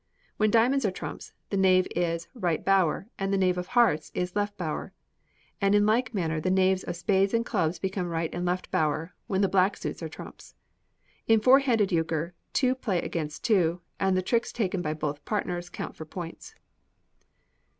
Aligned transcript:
When 0.37 0.49
diamonds 0.49 0.83
are 0.83 0.89
trumps, 0.89 1.31
the 1.51 1.57
knave 1.57 1.87
is 1.95 2.27
right 2.33 2.65
bower, 2.65 3.07
and 3.19 3.31
the 3.31 3.37
knave 3.37 3.59
of 3.59 3.67
hearts 3.67 4.11
left 4.33 4.57
bower; 4.57 4.93
and 5.61 5.75
in 5.75 5.85
like 5.85 6.11
manner 6.11 6.41
the 6.41 6.49
knaves 6.49 6.81
of 6.83 6.95
spades 6.95 7.35
and 7.35 7.45
clubs 7.45 7.77
become 7.77 8.07
right 8.09 8.33
and 8.33 8.43
left 8.43 8.71
bower, 8.71 9.13
when 9.27 9.41
the 9.41 9.47
black 9.47 9.77
suits 9.77 10.01
are 10.01 10.09
trumps. 10.09 10.55
In 11.27 11.39
Four 11.39 11.59
handed 11.59 11.91
Euchre, 11.91 12.33
two 12.51 12.73
play 12.73 12.99
against 12.99 13.43
two, 13.43 13.81
and 13.99 14.17
the 14.17 14.23
tricks 14.23 14.51
taken 14.51 14.81
by 14.81 14.95
both 14.95 15.23
partners 15.23 15.69
count 15.69 15.95
for 15.95 16.05
points. 16.05 16.55